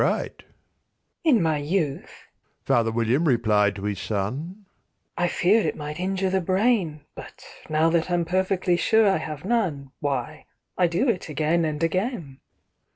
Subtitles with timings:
[1.23, 2.11] "In my youth,"
[2.65, 4.65] Father William replied to his son,
[5.15, 9.45] "I feared it might injure the brain; But, now that I'm perfectly sure I have
[9.45, 12.39] none, Why, I do it again and again."